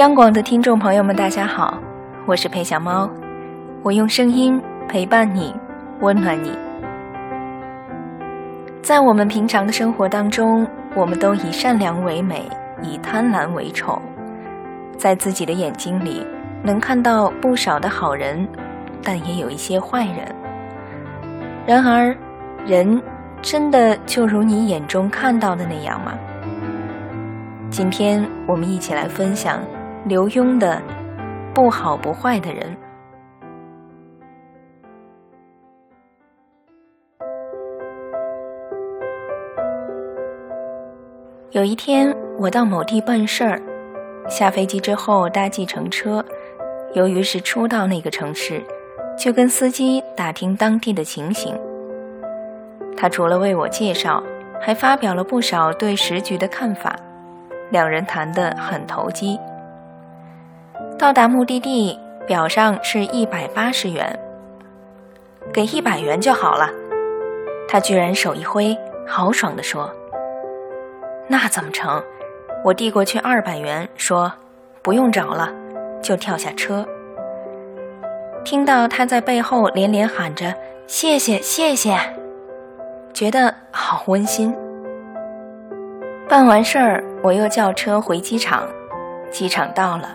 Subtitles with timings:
[0.00, 1.78] 央广的听众朋友们，大家好，
[2.24, 3.06] 我是裴小猫，
[3.82, 5.54] 我用声音陪伴你，
[6.00, 6.56] 温暖你。
[8.80, 10.66] 在我们平常的生活当中，
[10.96, 12.48] 我们都以善良为美，
[12.82, 14.00] 以贪婪为丑，
[14.96, 16.26] 在自己的眼睛里
[16.62, 18.48] 能看到不少的好人，
[19.02, 20.34] 但也有一些坏人。
[21.66, 22.16] 然而，
[22.64, 22.98] 人
[23.42, 26.14] 真的就如你眼中看到的那样吗？
[27.68, 29.60] 今天我们一起来分享。
[30.06, 30.80] 刘墉的
[31.54, 32.74] “不好不坏的人”。
[41.52, 43.60] 有一天，我到某地办事儿，
[44.26, 46.24] 下飞机之后搭计程车，
[46.94, 48.62] 由于是初到那个城市，
[49.18, 51.54] 就跟司机打听当地的情形。
[52.96, 54.22] 他除了为我介绍，
[54.62, 56.96] 还发表了不少对时局的看法，
[57.70, 59.38] 两人谈得很投机。
[61.00, 64.18] 到达目的地，表上是一百八十元，
[65.50, 66.68] 给一百元就好了。
[67.66, 69.90] 他居然手一挥，豪爽地说
[71.26, 72.04] ：“那怎么成？”
[72.62, 74.30] 我递过去二百元，说
[74.84, 75.50] ：“不用找了。”
[76.04, 76.86] 就跳下车。
[78.44, 80.54] 听到他在背后连连喊着
[80.86, 81.96] “谢谢谢谢”，
[83.14, 84.54] 觉得好温馨。
[86.28, 88.68] 办完事儿，我又叫车回机场，
[89.30, 90.14] 机场到了。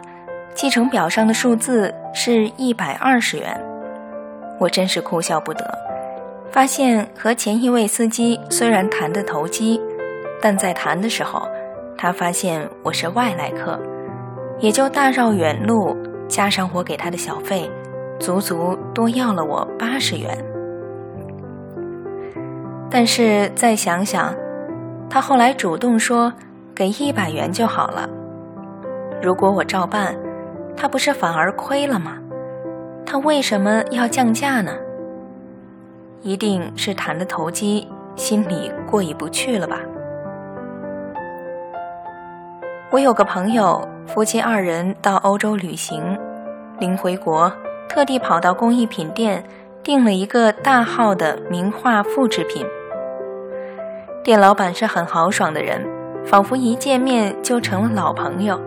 [0.56, 3.62] 继承表上的数字是一百二十元，
[4.58, 5.78] 我真是哭笑不得。
[6.50, 9.82] 发现和前一位司机虽然谈得投机，
[10.42, 11.46] 但在谈的时候，
[11.98, 13.78] 他发现我是外来客，
[14.60, 15.94] 也就大绕远路，
[16.30, 17.70] 加上我给他的小费，
[18.18, 20.38] 足足多要了我八十元。
[22.90, 24.34] 但是再想想，
[25.10, 26.32] 他后来主动说
[26.74, 28.10] 给一百元就好了，
[29.22, 30.16] 如果我照办。
[30.78, 32.18] 他不是反而亏了吗？
[33.06, 34.72] 他为什么要降价呢？
[36.22, 39.80] 一定是谈的投机，心里过意不去了吧？
[42.92, 46.18] 我有个朋友，夫妻二人到欧洲旅行，
[46.80, 47.52] 临回国，
[47.88, 49.44] 特地跑到工艺品店
[49.84, 52.66] 订了一个大号的名画复制品。
[54.24, 55.86] 店老板是很豪爽的人，
[56.26, 58.60] 仿佛一见面就成了老朋友，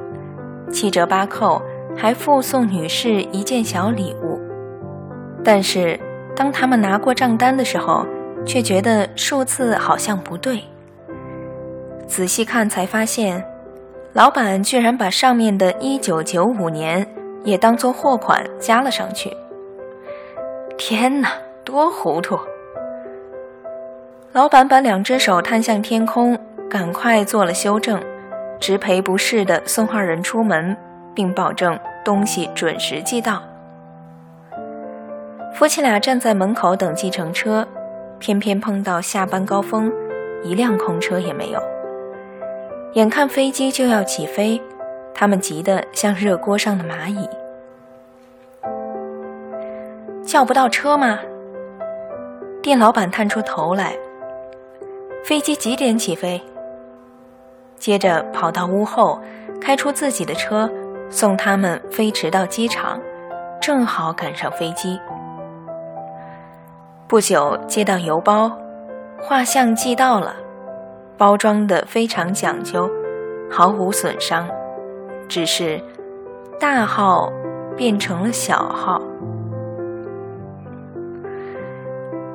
[0.71, 1.61] 七折八扣。
[2.01, 4.39] 还附送女士一件小礼物，
[5.43, 5.99] 但是
[6.37, 8.07] 当他们拿过账单的时候，
[8.47, 10.63] 却觉得数字好像不对。
[12.07, 13.45] 仔细看才发现，
[14.13, 17.05] 老板居然把上面的一九九五年
[17.43, 19.37] 也当做货款加了上去。
[20.77, 21.29] 天哪，
[21.65, 22.39] 多糊涂！
[24.33, 26.39] 老板把两只手摊向天空，
[26.71, 28.01] 赶快做了修正，
[28.61, 30.77] 直赔不是的送二人出门。
[31.15, 33.43] 并保证东西准时寄到。
[35.55, 37.67] 夫妻俩站在门口等计程车，
[38.19, 39.93] 偏偏碰到下班高峰，
[40.45, 41.61] 一辆空车也没有。
[42.95, 44.61] 眼看飞机就要起飞，
[45.15, 47.29] 他们急得像热锅上的蚂蚁。
[50.25, 51.19] 叫不到车吗？
[52.63, 53.97] 店老板探出头来。
[55.25, 56.41] 飞机几点起飞？
[57.77, 59.21] 接着跑到屋后，
[59.61, 60.71] 开出自己的车。
[61.11, 63.01] 送他们飞驰到机场，
[63.61, 65.01] 正好赶上飞机。
[67.07, 68.53] 不久接到邮包，
[69.19, 70.37] 画像寄到了，
[71.17, 72.91] 包装的非常讲究，
[73.51, 74.47] 毫无损伤，
[75.29, 75.83] 只是
[76.61, 77.33] 大号
[77.77, 79.01] 变成了小号。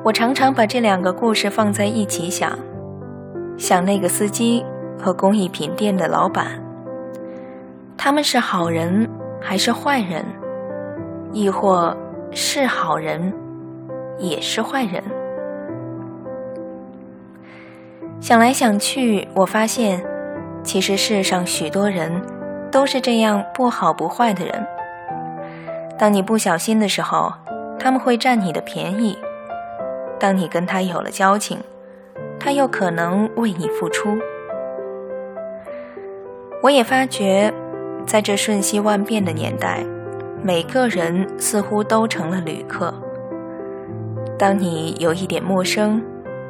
[0.02, 2.58] 我常常把这两个故事放在一起想，
[3.56, 4.64] 想那个司机
[4.98, 6.63] 和工艺品店的老板。
[7.96, 9.08] 他们是好人
[9.40, 10.24] 还是坏人？
[11.32, 11.96] 亦或
[12.30, 13.32] 是好人，
[14.18, 15.02] 也是坏人？
[18.20, 20.04] 想来想去，我发现，
[20.62, 22.22] 其实世上许多人
[22.70, 24.66] 都是这样不好不坏的人。
[25.98, 27.32] 当你不小心的时候，
[27.78, 29.16] 他们会占你的便宜；
[30.20, 31.58] 当你跟他有了交情，
[32.38, 34.16] 他又可能为你付出。
[36.62, 37.52] 我也发觉。
[38.06, 39.84] 在这瞬息万变的年代，
[40.42, 42.92] 每个人似乎都成了旅客。
[44.38, 46.02] 当你有一点陌生，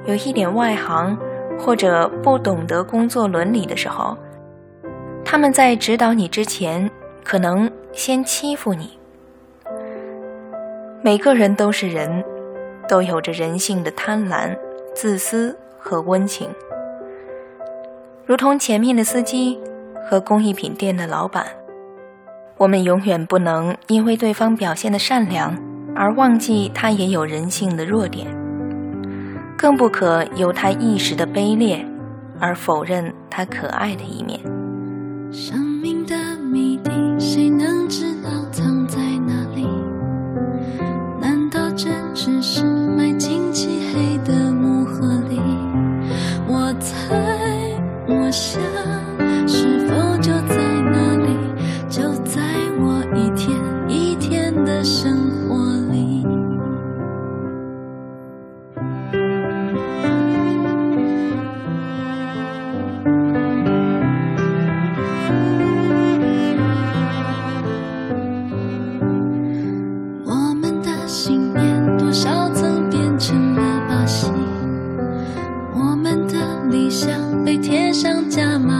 [0.06, 1.16] 有一点外行，
[1.58, 4.16] 或者不懂得工作伦理的时候，
[5.24, 6.90] 他们在指导你之前，
[7.22, 8.98] 可能先欺负你。
[11.02, 12.24] 每个人都是人，
[12.88, 14.56] 都有着人性的贪婪、
[14.94, 16.48] 自私和温情，
[18.26, 19.60] 如同前面的司机。
[20.04, 21.46] 和工艺品店的老板，
[22.58, 25.56] 我们永远不能因为对方表现的善良
[25.96, 28.26] 而忘记他也有人性的弱点，
[29.56, 31.84] 更不可由他一时的卑劣
[32.38, 34.38] 而否认他可爱的一面。
[35.32, 39.66] 生命的谜底，谁能知道藏在哪里？
[41.20, 42.62] 难道真只是
[76.94, 78.73] 想被贴上假码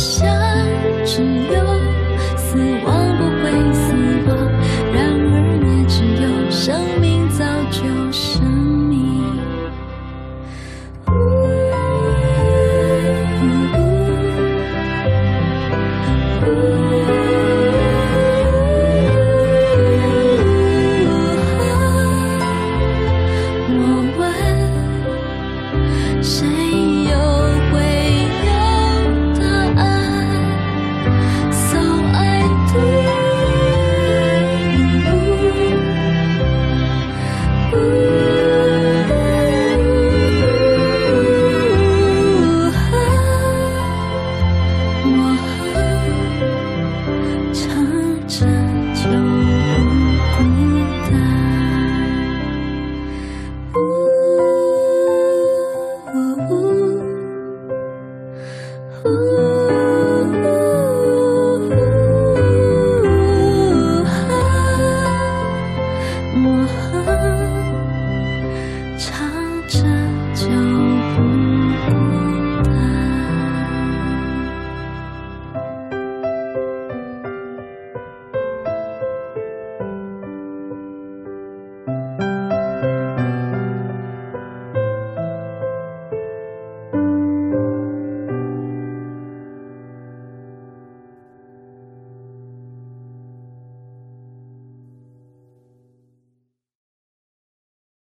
[0.00, 0.39] 想，